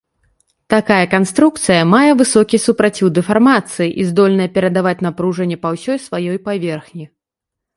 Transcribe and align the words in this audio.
Такая 0.73 1.03
канструкцыя 1.11 1.81
мае 1.93 2.11
высокі 2.21 2.59
супраціў 2.65 3.11
дэфармацыі 3.17 3.89
і 3.99 4.09
здольная 4.09 4.49
перадаваць 4.57 4.97
напружанне 5.09 5.57
па 5.67 5.75
ўсёй 5.75 5.97
сваёй 6.07 6.37
паверхні. 6.49 7.05